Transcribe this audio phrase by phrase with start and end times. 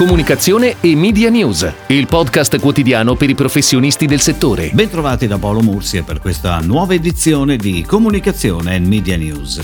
[0.00, 4.70] comunicazione e media news, il podcast quotidiano per i professionisti del settore.
[4.72, 9.60] Bentrovati da Paolo Mursia per questa nuova edizione di Comunicazione e Media News.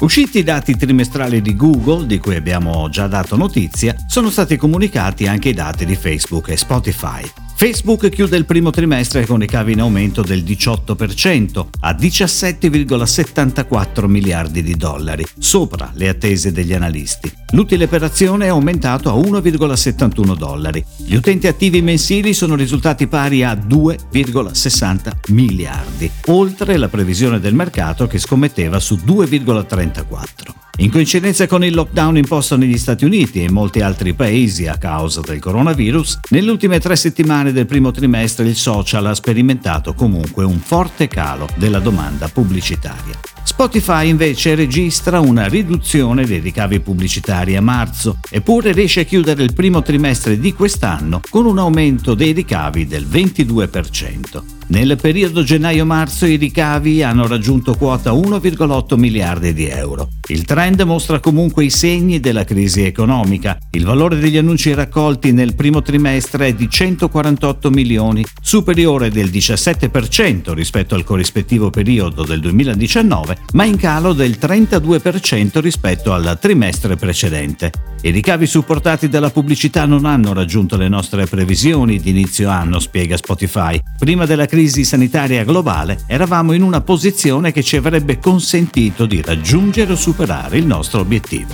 [0.00, 5.26] Usciti i dati trimestrali di Google, di cui abbiamo già dato notizia, sono stati comunicati
[5.26, 7.43] anche i dati di Facebook e Spotify.
[7.64, 14.74] Facebook chiude il primo trimestre con ricavi in aumento del 18% a 17,74 miliardi di
[14.74, 17.32] dollari, sopra le attese degli analisti.
[17.52, 20.84] L'utile per azione è aumentato a 1,71 dollari.
[21.06, 28.06] Gli utenti attivi mensili sono risultati pari a 2,60 miliardi, oltre la previsione del mercato
[28.06, 30.63] che scommetteva su 2,34.
[30.78, 34.76] In coincidenza con il lockdown imposto negli Stati Uniti e in molti altri paesi a
[34.76, 40.42] causa del coronavirus, nelle ultime tre settimane del primo trimestre il social ha sperimentato comunque
[40.42, 43.20] un forte calo della domanda pubblicitaria.
[43.44, 49.54] Spotify invece registra una riduzione dei ricavi pubblicitari a marzo, eppure riesce a chiudere il
[49.54, 54.42] primo trimestre di quest'anno con un aumento dei ricavi del 22%.
[54.66, 60.08] Nel periodo gennaio-marzo i ricavi hanno raggiunto quota 1,8 miliardi di euro.
[60.28, 63.58] Il trend mostra comunque i segni della crisi economica.
[63.72, 70.54] Il valore degli annunci raccolti nel primo trimestre è di 148 milioni, superiore del 17%
[70.54, 77.70] rispetto al corrispettivo periodo del 2019, ma in calo del 32% rispetto al trimestre precedente.
[78.00, 83.18] I ricavi supportati dalla pubblicità non hanno raggiunto le nostre previsioni di inizio anno, spiega
[83.18, 83.78] Spotify.
[83.98, 89.92] Prima della crisi sanitaria globale eravamo in una posizione che ci avrebbe consentito di raggiungere
[89.92, 90.12] o superare
[90.56, 91.52] il nostro obiettivo.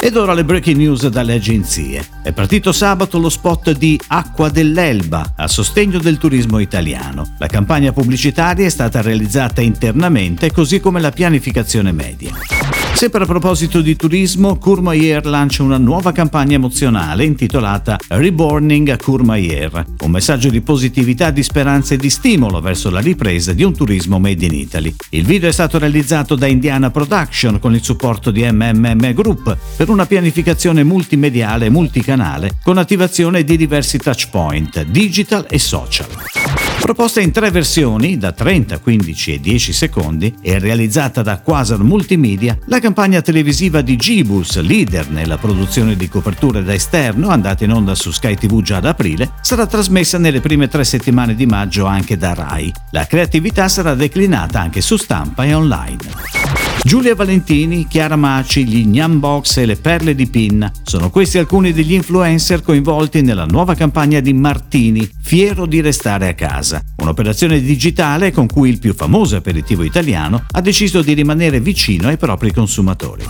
[0.00, 2.06] Ed ora le breaking news dalle agenzie.
[2.22, 7.34] È partito sabato lo spot di Acqua dell'Elba a sostegno del turismo italiano.
[7.38, 12.59] La campagna pubblicitaria è stata realizzata internamente così come la pianificazione media.
[12.92, 19.84] Sempre a proposito di turismo, Courmayeur lancia una nuova campagna emozionale intitolata Reborning a Courmayeur,
[20.00, 24.18] un messaggio di positività, di speranza e di stimolo verso la ripresa di un turismo
[24.18, 24.94] made in Italy.
[25.10, 29.88] Il video è stato realizzato da Indiana Production con il supporto di MMM Group per
[29.88, 36.59] una pianificazione multimediale e multicanale con attivazione di diversi touchpoint, digital e social.
[36.80, 42.58] Proposta in tre versioni, da 30, 15 e 10 secondi, e realizzata da Quasar Multimedia,
[42.64, 47.94] la campagna televisiva di Gibus, leader nella produzione di coperture da esterno, andata in onda
[47.94, 52.16] su Sky TV già ad aprile, sarà trasmessa nelle prime tre settimane di maggio anche
[52.16, 52.72] da Rai.
[52.90, 56.59] La creatività sarà declinata anche su stampa e online.
[56.82, 61.72] Giulia Valentini, Chiara Maci, gli Gnam Box e le perle di Pinna sono questi alcuni
[61.72, 68.32] degli influencer coinvolti nella nuova campagna di Martini, fiero di restare a casa, un'operazione digitale
[68.32, 73.24] con cui il più famoso aperitivo italiano ha deciso di rimanere vicino ai propri consumatori.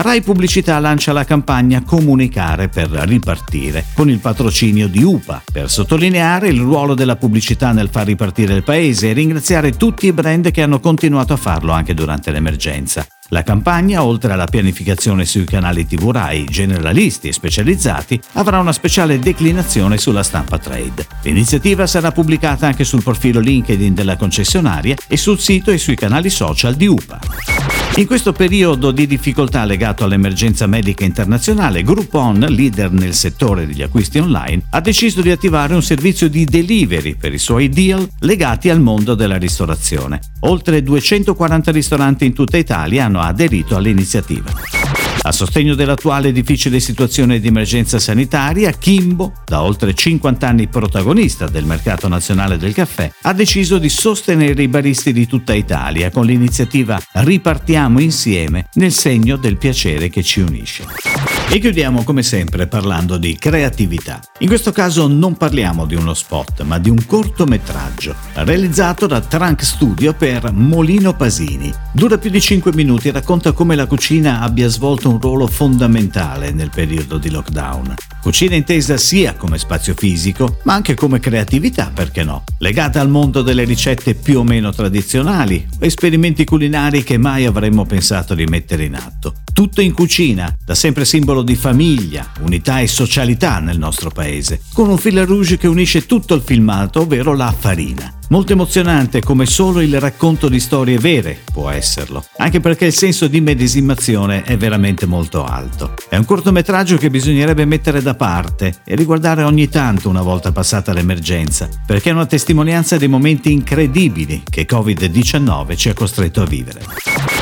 [0.00, 6.46] Rai Pubblicità lancia la campagna Comunicare per ripartire con il patrocinio di UPA per sottolineare
[6.48, 10.62] il ruolo della pubblicità nel far ripartire il paese e ringraziare tutti i brand che
[10.62, 13.04] hanno continuato a farlo anche durante l'emergenza.
[13.30, 19.18] La campagna, oltre alla pianificazione sui canali TV Rai, generalisti e specializzati, avrà una speciale
[19.18, 21.06] declinazione sulla stampa trade.
[21.22, 26.30] L'iniziativa sarà pubblicata anche sul profilo LinkedIn della concessionaria e sul sito e sui canali
[26.30, 27.77] social di UPA.
[27.98, 34.18] In questo periodo di difficoltà legato all'emergenza medica internazionale, Groupon, leader nel settore degli acquisti
[34.18, 38.80] online, ha deciso di attivare un servizio di delivery per i suoi deal legati al
[38.80, 40.20] mondo della ristorazione.
[40.42, 44.87] Oltre 240 ristoranti in tutta Italia hanno aderito all'iniziativa.
[45.20, 51.64] A sostegno dell'attuale difficile situazione di emergenza sanitaria, Kimbo, da oltre 50 anni protagonista del
[51.64, 56.98] mercato nazionale del caffè, ha deciso di sostenere i baristi di tutta Italia con l'iniziativa
[57.12, 61.37] Ripartiamo insieme nel segno del piacere che ci unisce.
[61.50, 64.20] E chiudiamo come sempre parlando di creatività.
[64.40, 69.64] In questo caso non parliamo di uno spot, ma di un cortometraggio realizzato da Trunk
[69.64, 71.72] Studio per Molino Pasini.
[71.90, 76.50] Dura più di 5 minuti e racconta come la cucina abbia svolto un ruolo fondamentale
[76.52, 77.94] nel periodo di lockdown.
[78.20, 82.44] Cucina intesa sia come spazio fisico, ma anche come creatività, perché no?
[82.58, 88.34] Legata al mondo delle ricette più o meno tradizionali esperimenti culinari che mai avremmo pensato
[88.34, 89.32] di mettere in atto.
[89.52, 94.88] Tutto in cucina, da sempre simbolo di famiglia, unità e socialità nel nostro paese, con
[94.88, 98.12] un fil rouge che unisce tutto il filmato, ovvero la farina.
[98.30, 103.26] Molto emozionante come solo il racconto di storie vere può esserlo, anche perché il senso
[103.26, 105.94] di medesimazione è veramente molto alto.
[106.10, 110.92] È un cortometraggio che bisognerebbe mettere da parte e riguardare ogni tanto una volta passata
[110.92, 117.17] l'emergenza, perché è una testimonianza dei momenti incredibili che Covid-19 ci ha costretto a vivere.